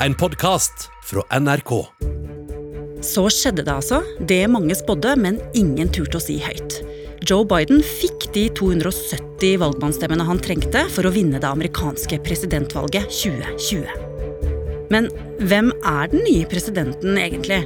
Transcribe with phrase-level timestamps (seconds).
[0.00, 1.70] En podkast fra NRK.
[3.00, 6.82] Så skjedde det altså, det mange spådde, men ingen turte å si høyt.
[7.24, 13.88] Joe Biden fikk de 270 valgmannsstemmene han trengte for å vinne det amerikanske presidentvalget 2020.
[14.92, 15.08] Men
[15.48, 17.62] hvem er den nye presidenten egentlig?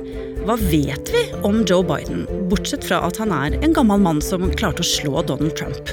[0.47, 4.47] Hva vet vi om Joe Biden, bortsett fra at han er en gammel mann som
[4.55, 5.91] klarte å slå Donald Trump?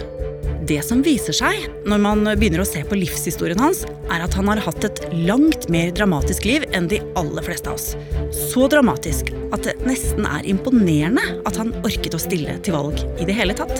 [0.67, 4.49] Det som viser seg når man begynner å se på livshistorien hans, er at han
[4.51, 7.93] har hatt et langt mer dramatisk liv enn de aller fleste av oss.
[8.35, 13.29] Så dramatisk at det nesten er imponerende at han orket å stille til valg i
[13.29, 13.79] det hele tatt.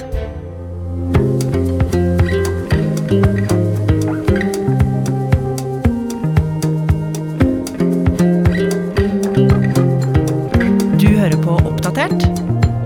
[10.96, 12.30] Du hører på Oppdatert.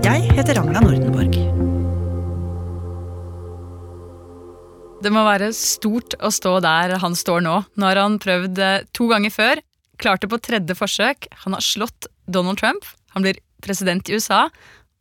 [0.02, 1.01] Jeg heter Ragna Nordenborg.
[5.02, 7.56] Det må være stort å stå der han står nå.
[7.74, 9.62] Nå har han prøvd eh, to ganger før,
[9.98, 11.26] klarte på tredje forsøk.
[11.42, 12.86] Han har slått Donald Trump,
[13.16, 14.44] han blir president i USA,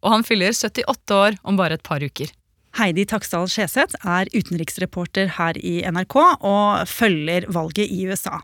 [0.02, 2.34] og han fyller 78 år om bare et par uker.
[2.80, 8.40] Heidi Taksdal Skjeseth er utenriksreporter her i NRK og følger valget i USA.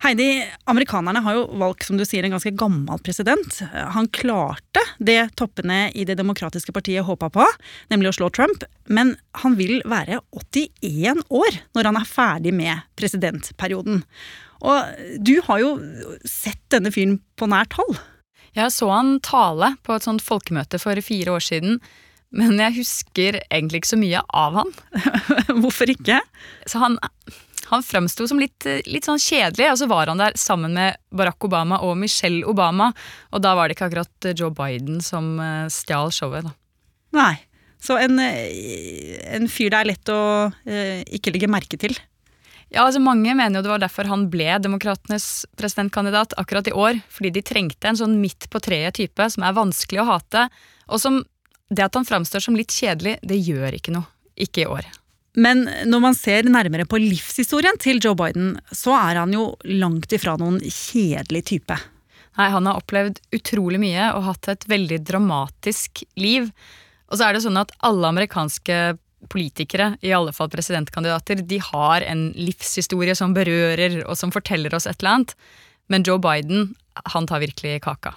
[0.00, 3.58] Heidi, amerikanerne har jo valgt som du sier, en ganske gammel president.
[3.92, 7.44] Han klarte det toppene i Det demokratiske partiet håpa på,
[7.92, 8.64] nemlig å slå Trump.
[8.88, 14.00] Men han vil være 81 år når han er ferdig med presidentperioden.
[14.64, 15.74] Og du har jo
[16.24, 18.00] sett denne fyren på nært hold.
[18.56, 21.76] Jeg så han tale på et sånt folkemøte for fire år siden,
[22.32, 24.74] men jeg husker egentlig ikke så mye av han.
[25.62, 26.20] Hvorfor ikke?
[26.70, 26.96] Så han,
[27.70, 31.46] han framsto som litt, litt sånn kjedelig, og så var han der sammen med Barack
[31.46, 32.90] Obama og Michelle Obama,
[33.30, 36.56] og da var det ikke akkurat Joe Biden som eh, stjal showet, da.
[37.16, 37.34] Nei.
[37.80, 40.20] Så en, eh, en fyr det er lett å
[40.68, 41.96] eh, ikke legge merke til.
[42.70, 47.00] Ja, altså Mange mener jo det var derfor han ble demokratenes presidentkandidat akkurat i år.
[47.10, 50.46] Fordi de trengte en sånn midt på treet-type som er vanskelig å hate.
[50.86, 51.18] Og som
[51.70, 54.06] det at han framstår som litt kjedelig, det gjør ikke noe.
[54.38, 54.86] Ikke i år.
[55.38, 60.10] Men når man ser nærmere på livshistorien til Joe Biden, så er han jo langt
[60.16, 61.76] ifra noen kjedelig type.
[62.38, 66.50] Nei, Han har opplevd utrolig mye og hatt et veldig dramatisk liv.
[67.10, 68.80] Og så er det sånn at alle amerikanske
[69.30, 74.88] politikere, i alle fall presidentkandidater, de har en livshistorie som berører og som forteller oss
[74.88, 75.36] et eller annet.
[75.92, 76.72] Men Joe Biden,
[77.12, 78.14] han tar virkelig kaka.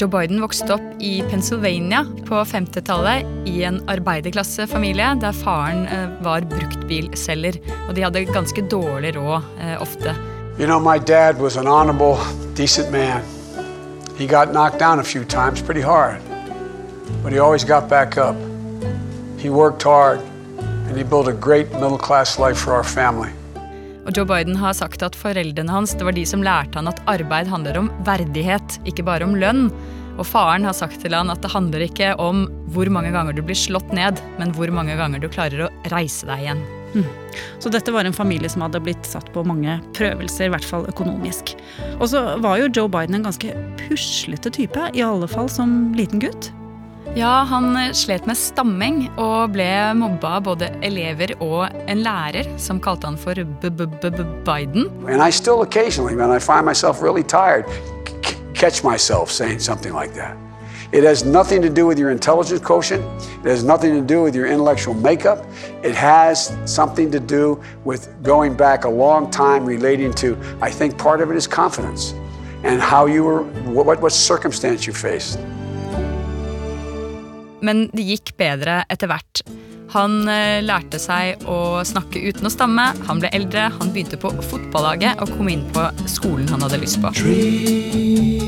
[0.00, 6.42] Joe Biden vokste opp i Pennsylvania på 50-tallet i en arbeiderklassefamilie der faren eh, var
[6.50, 7.60] bruktbilselger.
[7.88, 10.16] Og de hadde ganske dårlig råd eh, ofte.
[10.58, 12.18] You know, my dad was an honorable,
[12.56, 13.22] decent man.
[14.18, 16.18] He got knocked down a few times pretty hard,
[17.22, 18.36] but he always got back up.
[19.38, 20.18] He worked hard,
[20.88, 23.30] and he built a great middle class life for our family.
[24.04, 27.00] Og Joe Biden har sagt at foreldrene hans det var de som lærte han at
[27.10, 29.70] arbeid handler om verdighet, ikke bare om lønn.
[30.14, 32.44] Og faren har sagt til han at det handler ikke om
[32.74, 36.28] hvor mange ganger du blir slått ned, men hvor mange ganger du klarer å reise
[36.28, 36.64] deg igjen.
[37.58, 40.86] Så dette var en familie som hadde blitt satt på mange prøvelser, i hvert fall
[40.90, 41.56] økonomisk.
[41.98, 46.22] Og så var jo Joe Biden en ganske puslete type, i alle fall som liten
[46.22, 46.52] gutt.
[47.16, 52.48] Ja, han eh, slet med stamming og ble mobba av både elever og en lærer,
[52.58, 54.88] som kalte han for B-B-B-Biden.
[55.06, 57.70] And I still occasionally, when I find myself really tired,
[58.52, 60.36] catch myself saying something like that.
[60.90, 63.04] It has nothing to do with your intelligence quotient.
[63.44, 65.46] It has nothing to do with your intellectual makeup.
[65.84, 70.98] It has something to do with going back a long time relating to, I think
[70.98, 72.12] part of it is confidence
[72.64, 75.38] and how you were, what, what circumstance you faced.
[77.64, 79.44] Men det gikk bedre etter hvert.
[79.94, 84.32] Han eh, lærte seg å snakke uten å stamme, han ble eldre, han begynte på
[84.42, 87.12] fotballaget og kom inn på skolen han hadde lyst på.
[87.14, 88.44] Trees.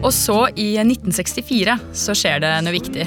[0.00, 3.04] Og så, i 1964, så skjer det noe viktig.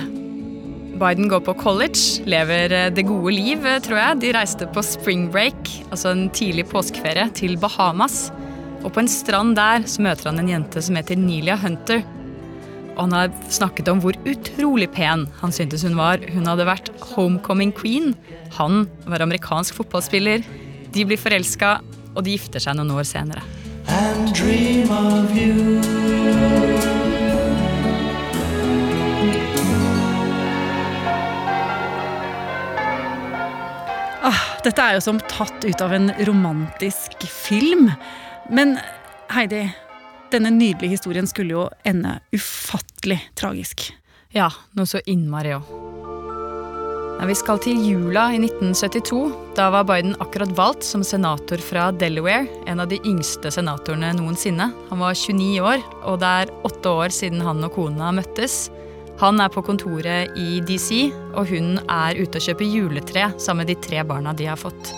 [1.01, 4.19] Biden går på college, lever eh, det gode liv, eh, tror jeg.
[4.21, 8.29] De reiste på spring break, altså en tidlig påskeferie, til Bahamas.
[8.83, 12.03] Og på en strand der så møter han en jente som heter Nelia Hunter.
[12.93, 16.21] Og han har snakket om hvor utrolig pen han syntes hun var.
[16.35, 18.13] Hun hadde vært homecoming queen.
[18.59, 20.45] Han var amerikansk fotballspiller.
[20.93, 21.79] De blir forelska,
[22.13, 23.41] og de gifter seg noen år senere.
[23.87, 25.79] and dream of you.
[34.23, 37.89] Ah, dette er jo som tatt ut av en romantisk film.
[38.49, 38.77] Men
[39.31, 39.69] Heidi,
[40.31, 43.87] denne nydelige historien skulle jo ende ufattelig tragisk.
[44.33, 45.73] Ja, noe så innmari òg.
[47.23, 49.19] Vi skal til jula i 1972.
[49.55, 52.49] Da var Biden akkurat valgt som senator fra Delaware.
[52.67, 54.67] En av de yngste senatorene noensinne.
[54.89, 58.67] Han var 29 år, og det er åtte år siden han og kona møttes.
[59.21, 63.71] Han er på kontoret i DC, og hun er ute og kjøper juletre sammen med
[63.71, 64.91] de tre barna de har fått.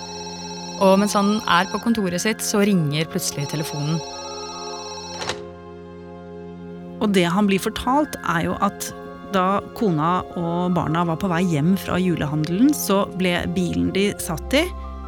[0.84, 4.00] Og mens han er på kontoret sitt, så ringer plutselig telefonen.
[7.04, 8.90] Og det han blir fortalt, er jo at
[9.36, 14.56] da kona og barna var på vei hjem fra julehandelen, så ble bilen de satt
[14.56, 14.64] i,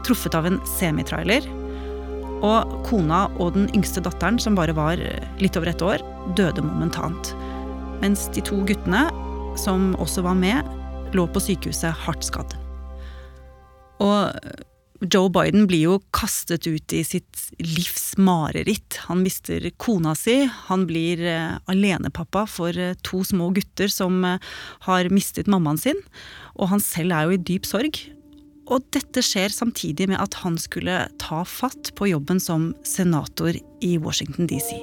[0.07, 1.47] truffet av en semitrailer.
[2.45, 5.01] Og kona og den yngste datteren, som bare var
[5.41, 6.03] litt over et år,
[6.37, 7.33] døde momentant.
[8.03, 9.07] Mens de to guttene,
[9.57, 10.67] som også var med,
[11.17, 12.53] lå på sykehuset hardt skadd.
[14.03, 14.37] Og
[15.01, 18.97] Joe Biden blir jo kastet ut i sitt livs mareritt.
[19.05, 20.39] Han mister kona si,
[20.69, 24.41] han blir eh, alenepappa for eh, to små gutter som eh,
[24.87, 26.01] har mistet mammaen sin,
[26.57, 28.01] og han selv er jo i dyp sorg.
[28.67, 33.97] Og dette skjer samtidig med at han skulle ta fatt på jobben som senator i
[34.01, 34.73] Washington DC.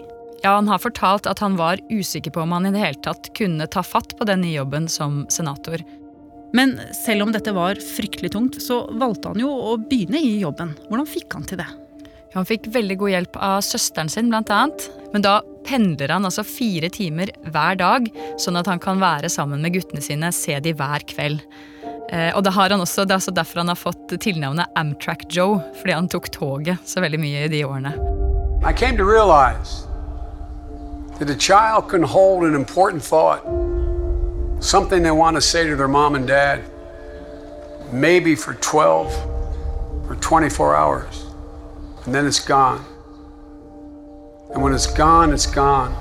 [0.44, 3.30] Ja, Han har fortalt at han var usikker på om han i det hele tatt
[3.36, 5.80] kunne ta fatt på den nye jobben som senator.
[6.54, 10.76] Men selv om dette var fryktelig tungt, så valgte han jo å begynne i jobben.
[10.86, 11.66] Hvordan fikk han til det?
[12.34, 14.86] Han fikk veldig god hjelp av søsteren sin, blant annet.
[15.12, 18.06] Men da pendler han altså fire timer hver dag,
[18.42, 21.42] sånn at han kan være sammen med guttene sine, se de hver kveld.
[22.10, 25.26] Eh, og det, har han også, det er også derfor han har fått tilnavnet Amtrak
[25.34, 27.94] Joe, fordi han tok toget så veldig mye i de årene.
[28.62, 29.86] I came to realize
[31.18, 33.42] that a child can hold an important thought
[34.64, 36.64] something they want to say to their mom and dad,
[37.92, 39.12] maybe for 12
[40.08, 41.26] or 24 hours,
[42.04, 42.84] and then it's gone.
[44.54, 45.92] And when it's gone, it's gone.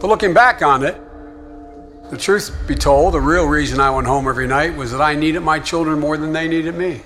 [0.00, 1.00] But looking back on it,
[2.10, 5.14] the truth be told, the real reason I went home every night was that I
[5.14, 7.00] needed my children more than they needed me.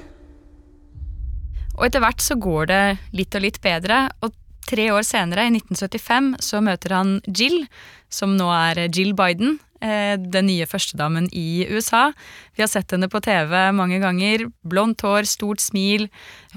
[1.78, 2.82] Og etter hvert så går det
[3.14, 4.34] litt og litt bedre, og
[4.68, 7.64] tre år senere, i 1975, så møter han Jill,
[8.12, 12.10] som nå er Jill Biden, Eh, den nye førstedamen i USA.
[12.56, 14.48] Vi har sett henne på TV mange ganger.
[14.66, 16.08] Blondt hår, stort smil,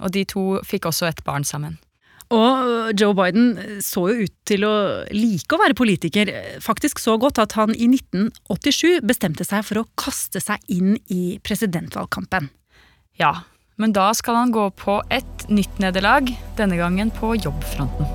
[0.01, 1.77] og de to fikk også et barn sammen.
[2.31, 4.73] Og Joe Biden så jo ut til å
[5.11, 6.31] like å være politiker,
[6.63, 11.37] faktisk så godt at han i 1987 bestemte seg for å kaste seg inn i
[11.43, 12.47] presidentvalgkampen.
[13.19, 13.35] Ja,
[13.81, 16.29] men da skal han gå på et nytt nederlag,
[16.59, 18.05] denne gangen på jobbfronten.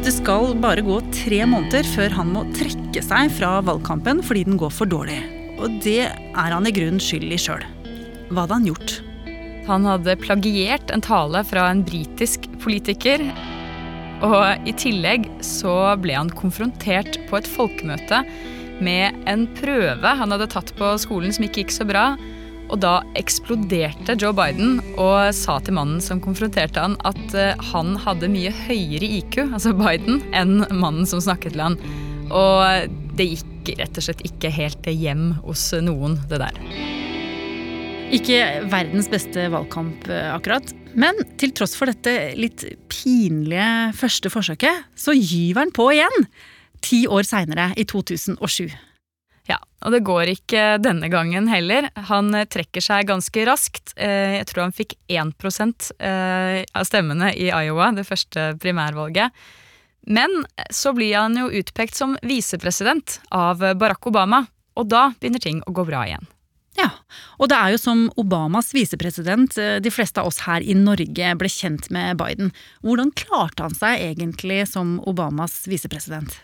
[0.00, 4.56] Det skal bare gå tre måneder før han må trekke seg fra valgkampen fordi den
[4.60, 5.20] går for dårlig.
[5.60, 7.62] Og det er han i grunnen skyld i sjøl.
[8.30, 8.96] Hva hadde han gjort?
[9.68, 13.22] Han hadde plagiert en tale fra en britisk politiker.
[14.24, 18.24] Og i tillegg så ble han konfrontert på et folkemøte
[18.80, 22.14] med en prøve han hadde tatt på skolen som ikke gikk så bra.
[22.70, 27.96] Og da eksploderte Joe Biden og sa til mannen som konfronterte han, at eh, han
[28.04, 31.78] hadde mye høyere IQ, altså Biden, enn mannen som snakket til han.
[32.30, 36.60] Og det gikk rett og slett ikke helt hjem hos noen, det der.
[38.14, 38.38] Ikke
[38.70, 40.72] verdens beste valgkamp, eh, akkurat.
[40.98, 46.30] Men til tross for dette litt pinlige første forsøket, så gyver han på igjen!
[46.80, 48.70] Ti år seinere, i 2007.
[49.80, 51.88] Og det går ikke denne gangen heller.
[52.10, 53.94] Han eh, trekker seg ganske raskt.
[53.96, 55.32] Eh, jeg tror han fikk 1
[55.96, 59.32] eh, av stemmene i Iowa, det første primærvalget.
[60.10, 64.46] Men så blir han jo utpekt som visepresident av Barack Obama,
[64.76, 66.28] og da begynner ting å gå bra igjen.
[66.78, 66.88] Ja,
[67.36, 71.50] og det er jo som Obamas visepresident de fleste av oss her i Norge ble
[71.52, 72.54] kjent med Biden.
[72.86, 76.38] Hvordan klarte han seg egentlig som Obamas visepresident?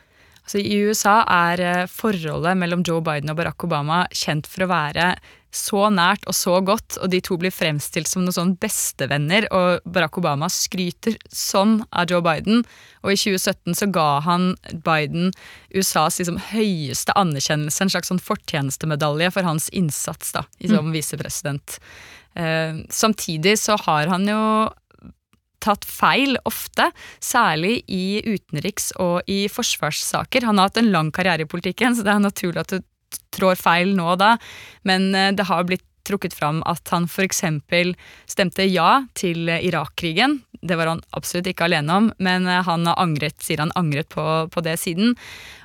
[0.46, 4.70] Altså, I USA er eh, forholdet mellom Joe Biden og Barack Obama kjent for å
[4.70, 5.16] være
[5.56, 9.84] så nært og så godt, og de to blir fremstilt som noen sånn bestevenner, og
[9.88, 12.62] Barack Obama skryter sånn av Joe Biden.
[13.02, 14.52] Og i 2017 så ga han
[14.86, 15.32] Biden
[15.74, 20.94] USAs liksom, høyeste anerkjennelse, en slags sånn fortjenestemedalje for hans innsats da, som mm.
[20.94, 21.80] visepresident.
[22.36, 24.42] Eh, samtidig så har han jo
[25.64, 26.90] tatt feil ofte,
[27.22, 30.46] særlig i utenriks- og i forsvarssaker.
[30.48, 32.80] Han har hatt en lang karriere i politikken, så det er naturlig at du
[33.36, 34.34] trår feil nå og da,
[34.88, 37.42] men eh, det har blitt trukket fram at han f.eks.
[38.30, 40.40] stemte ja til Irak-krigen.
[40.66, 44.24] Det var han absolutt ikke alene om, men han har angret, sier han angret på,
[44.52, 45.14] på det siden.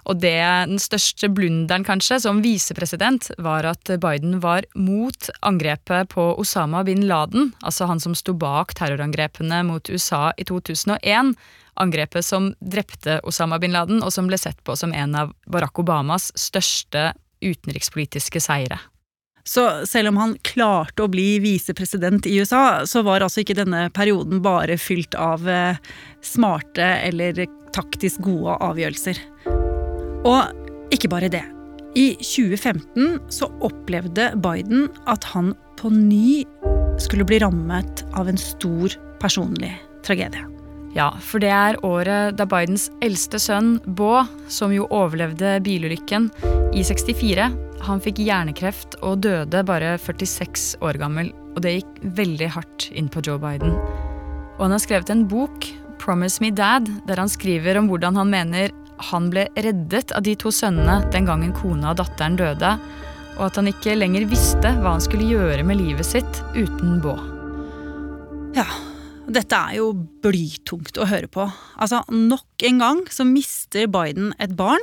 [0.09, 0.37] Og det,
[0.69, 7.05] den største blunderen kanskje som visepresident var at Biden var mot angrepet på Osama bin
[7.09, 11.35] Laden, altså han som sto bak terrorangrepene mot USA i 2001.
[11.81, 15.79] Angrepet som drepte Osama bin Laden, og som ble sett på som en av Barack
[15.79, 18.79] Obamas største utenrikspolitiske seire.
[19.43, 23.87] Så selv om han klarte å bli visepresident i USA, så var altså ikke denne
[23.93, 25.79] perioden bare fylt av eh,
[26.25, 27.45] smarte eller
[27.75, 29.19] taktisk gode avgjørelser.
[30.27, 31.43] Og ikke bare det.
[31.97, 36.45] I 2015 så opplevde Biden at han på ny
[37.01, 39.73] skulle bli rammet av en stor personlig
[40.05, 40.45] tragedie.
[40.95, 46.29] Ja, for det er året da Bidens eldste sønn, Baa, som jo overlevde bilulykken
[46.71, 47.49] i 64,
[47.83, 51.31] han fikk hjernekreft og døde bare 46 år gammel.
[51.55, 53.73] Og det gikk veldig hardt inn på Joe Biden.
[54.55, 55.67] Og han har skrevet en bok,
[55.99, 58.71] 'Promise Me Dad', der han skriver om hvordan han mener
[59.11, 62.79] han ble reddet av de to sønnene den gangen kona og datteren døde,
[63.37, 67.17] og at han ikke lenger visste hva han skulle gjøre med livet sitt uten Bå.
[68.55, 68.67] Ja,
[69.27, 71.51] dette er jo blytungt å høre på.
[71.77, 74.81] Altså, Nok en gang så mister Biden et barn.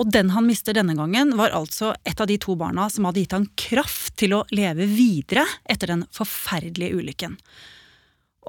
[0.00, 3.20] Og den han mister denne gangen, var altså et av de to barna som hadde
[3.20, 7.36] gitt han kraft til å leve videre etter den forferdelige ulykken.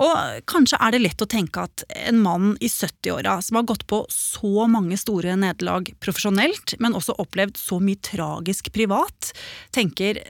[0.01, 3.83] Og kanskje er det lett å tenke at en mann i 70-åra som har gått
[3.91, 9.33] på så mange store nederlag profesjonelt, men også opplevd så mye tragisk privat,
[9.75, 10.21] tenker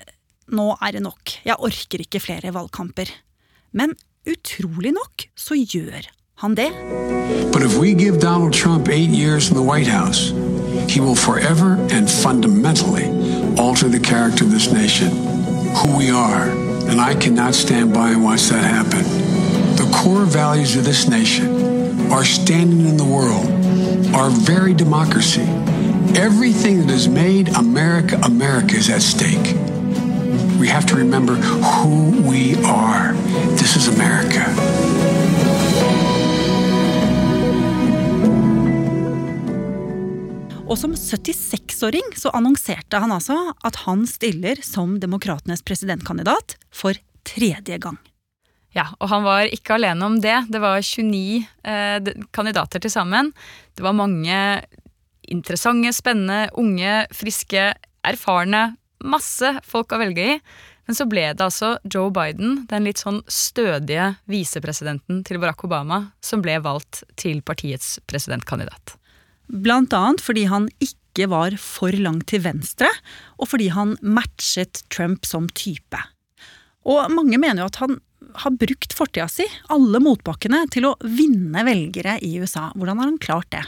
[0.51, 3.13] nå er det nok, jeg orker ikke flere valgkamper.
[3.77, 3.93] Men
[4.27, 6.09] utrolig nok så gjør
[6.41, 6.71] han det.
[7.53, 10.33] But if we give Donald Trump eight years in the White House,
[10.91, 13.05] he will forever and fundamentally
[13.57, 15.07] alter the character of this nation,
[15.77, 16.49] who we are.
[16.89, 19.03] And I cannot stand by and watch that happen.
[19.77, 23.45] The core values of this nation, our standing in the world,
[24.13, 25.45] our very democracy,
[26.19, 29.55] everything that has made America America is at stake.
[30.59, 33.13] We have to remember who we are.
[33.55, 34.43] This is America.
[40.71, 43.35] Og som 76-åring så annonserte han altså
[43.67, 46.95] at han stiller som demokratenes presidentkandidat for
[47.27, 47.97] tredje gang.
[48.71, 50.37] Ja, og han var ikke alene om det.
[50.47, 53.33] Det var 29 eh, kandidater til sammen.
[53.75, 54.37] Det var mange
[55.27, 57.65] interessante, spennende, unge, friske,
[58.07, 58.63] erfarne.
[59.03, 60.39] Masse folk å velge i.
[60.87, 66.05] Men så ble det altså Joe Biden, den litt sånn stødige visepresidenten til Barack Obama,
[66.23, 69.00] som ble valgt til partiets presidentkandidat.
[69.47, 72.89] Blant annet fordi han ikke var for langt til venstre,
[73.41, 75.99] og fordi han matchet Trump som type.
[76.87, 77.99] Og mange mener jo at han
[78.45, 82.69] har brukt fortida si, alle motbakkene, til å vinne velgere i USA.
[82.77, 83.65] Hvordan har han klart det?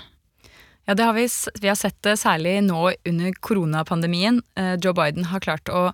[0.88, 1.28] Ja, det har vi,
[1.62, 4.42] vi har sett det særlig nå under koronapandemien.
[4.60, 5.92] Eh, Joe Biden har klart å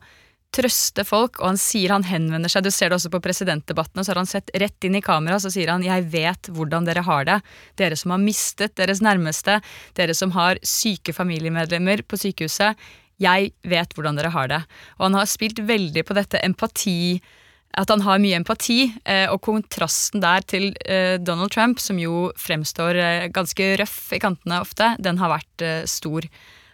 [0.56, 4.14] trøste folk, og han sier han henvender seg Du ser det også på presidentdebattene, så
[4.14, 7.26] har han sett rett inn i kamera så sier han 'jeg vet hvordan dere har
[7.26, 7.42] det'.
[7.78, 9.62] Dere som har mistet deres nærmeste,
[9.96, 12.76] dere som har syke familiemedlemmer på sykehuset.
[13.20, 14.66] Jeg vet hvordan dere har det.
[14.98, 17.22] Og han har spilt veldig på dette empati
[17.78, 22.32] at han har mye empati, eh, og kontrasten der til eh, Donald Trump, som jo
[22.40, 26.26] fremstår eh, ganske røff i kantene ofte, den har vært stor.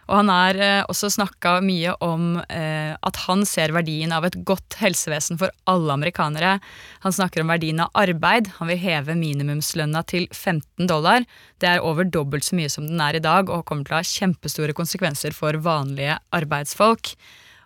[0.06, 5.38] Og han har også snakka mye om at han ser verdien av et godt helsevesen
[5.40, 6.56] for alle amerikanere.
[7.02, 8.52] Han snakker om verdien av arbeid.
[8.60, 11.26] Han vil heve minimumslønna til 15 dollar.
[11.58, 13.98] Det er over dobbelt så mye som den er i dag, og kommer til å
[13.98, 17.16] ha kjempestore konsekvenser for vanlige arbeidsfolk.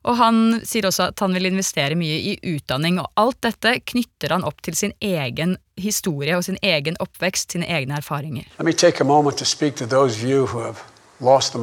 [0.09, 4.33] Og han sier også at han vil investere mye i utdanning, og alt dette knytter
[4.33, 8.49] han opp til sin egen historie og sin egen oppvekst, sine egne erfaringer.
[8.57, 10.81] Let me take a moment to speak to those of you who have
[11.21, 11.61] lost the.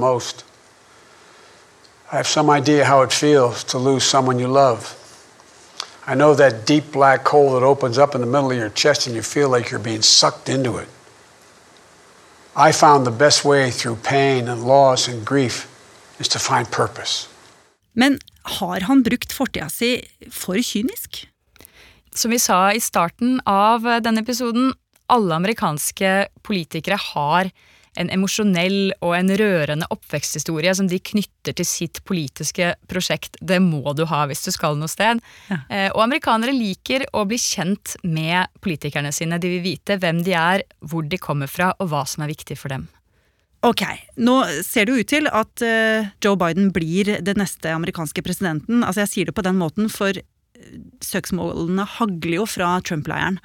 [2.10, 4.96] I have some idea how it feels to lose someone you love.
[6.08, 9.08] I know that deep black hole that opens up in the middle of your chest
[9.08, 10.88] and you feel like you're being sucked into it.
[12.56, 15.68] I found the best way through pain and loss and grief
[16.18, 17.28] is to find purpose.
[17.94, 21.28] Men har han brukt fortida si for kynisk?
[22.16, 24.72] Som vi sa i starten av denne episoden,
[25.12, 27.52] alle amerikanske politikere har
[27.98, 33.40] en emosjonell og en rørende oppveksthistorie som de knytter til sitt politiske prosjekt.
[33.42, 35.22] Det må du ha hvis du skal noe sted.
[35.50, 35.60] Ja.
[35.70, 39.42] Eh, og amerikanere liker å bli kjent med politikerne sine.
[39.42, 42.60] De vil vite hvem de er, hvor de kommer fra og hva som er viktig
[42.60, 42.88] for dem.
[43.66, 43.82] Ok,
[44.22, 48.84] nå ser det jo ut til at eh, Joe Biden blir den neste amerikanske presidenten.
[48.86, 53.42] Altså Jeg sier det på den måten, for eh, søksmålene hagler jo fra Trump-leiren.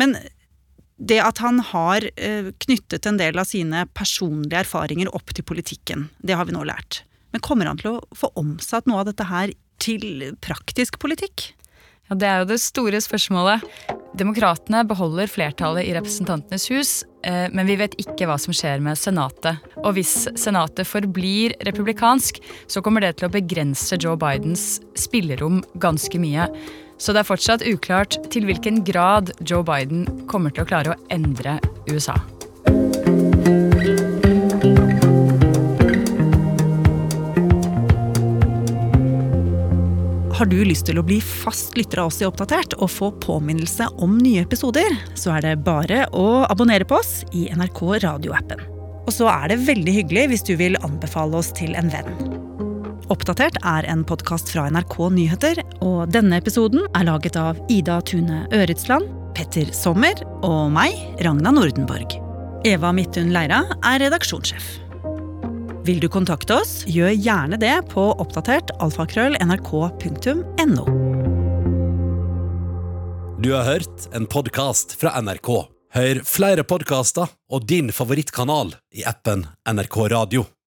[0.00, 0.16] Men
[1.02, 6.06] det at han har eh, knyttet en del av sine personlige erfaringer opp til politikken,
[6.22, 7.02] det har vi nå lært.
[7.34, 11.50] Men kommer han til å få omsatt noe av dette her til praktisk politikk?
[12.10, 13.64] Ja, Det er jo det store spørsmålet.
[14.18, 16.90] Demokratene beholder flertallet i Representantenes hus,
[17.24, 19.58] eh, men vi vet ikke hva som skjer med Senatet.
[19.80, 26.20] Og hvis Senatet forblir republikansk, så kommer det til å begrense Joe Bidens spillerom ganske
[26.20, 26.50] mye.
[27.02, 31.00] Så det er fortsatt uklart til hvilken grad Joe Biden kommer til å klare å
[31.10, 31.56] endre
[31.90, 32.14] USA.
[40.32, 43.88] Har du lyst til å bli fast lytter av oss i Oppdatert og få påminnelse
[44.02, 48.62] om nye episoder, så er det bare å abonnere på oss i NRK radioappen.
[49.02, 52.31] Og så er det veldig hyggelig hvis du vil anbefale oss til en venn.
[53.12, 58.46] Oppdatert er en podkast fra NRK Nyheter, og denne episoden er laget av Ida Tune
[58.56, 60.16] Øretsland, Petter Sommer
[60.46, 62.14] og meg, Ragna Nordenborg.
[62.64, 64.70] Eva Midthun Leira er redaksjonssjef.
[65.84, 70.86] Vil du kontakte oss, gjør gjerne det på oppdatert alfakrøll nrk.no.
[73.42, 75.52] Du har hørt en podkast fra NRK.
[75.92, 80.48] Hør flere podkaster og din favorittkanal i appen NRK Radio.